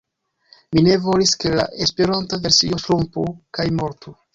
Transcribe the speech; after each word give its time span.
Mi 0.77 0.83
ne 0.87 0.95
volis, 1.03 1.35
ke 1.45 1.53
la 1.61 1.67
Esperanta 1.87 2.43
versio 2.49 2.85
ŝrumpu 2.87 3.31
kaj 3.59 3.73
mortu. 3.83 4.23